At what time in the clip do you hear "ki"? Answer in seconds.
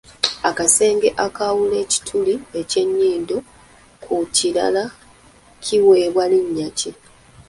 6.77-6.91